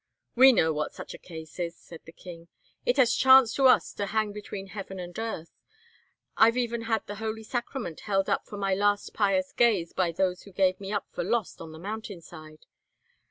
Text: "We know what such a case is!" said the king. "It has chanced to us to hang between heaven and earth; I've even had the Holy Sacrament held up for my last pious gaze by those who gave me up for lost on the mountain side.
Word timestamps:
"We 0.33 0.51
know 0.51 0.73
what 0.73 0.95
such 0.95 1.13
a 1.13 1.19
case 1.19 1.59
is!" 1.59 1.77
said 1.77 2.01
the 2.05 2.11
king. 2.11 2.47
"It 2.87 2.97
has 2.97 3.13
chanced 3.13 3.55
to 3.57 3.67
us 3.67 3.93
to 3.93 4.07
hang 4.07 4.33
between 4.33 4.65
heaven 4.65 4.97
and 4.99 5.13
earth; 5.19 5.51
I've 6.35 6.57
even 6.57 6.85
had 6.89 7.05
the 7.05 7.17
Holy 7.21 7.43
Sacrament 7.43 7.99
held 7.99 8.27
up 8.27 8.47
for 8.47 8.57
my 8.57 8.73
last 8.73 9.13
pious 9.13 9.51
gaze 9.53 9.93
by 9.93 10.11
those 10.11 10.41
who 10.41 10.51
gave 10.53 10.79
me 10.79 10.91
up 10.91 11.05
for 11.11 11.23
lost 11.23 11.61
on 11.61 11.71
the 11.71 11.77
mountain 11.77 12.19
side. 12.21 12.65